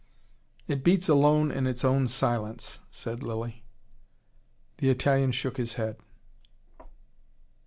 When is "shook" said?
5.31-5.57